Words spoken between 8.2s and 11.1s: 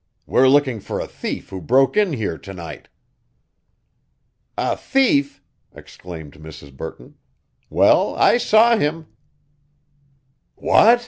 saw him." "What?"